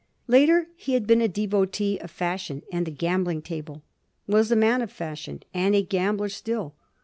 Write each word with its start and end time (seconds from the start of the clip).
Later 0.25 0.67
he 0.75 0.95
had 0.95 1.05
been 1.05 1.21
a 1.21 1.27
devotee 1.27 1.99
of 1.99 2.09
fashion 2.09 2.63
and 2.71 2.87
the 2.87 2.91
gambling 2.91 3.43
table, 3.43 3.83
was 4.25 4.51
a 4.51 4.55
man 4.55 4.81
of 4.81 4.91
fashion, 4.91 5.43
and 5.53 5.75
a 5.75 5.83
gambler 5.83 6.27
still. 6.29 6.73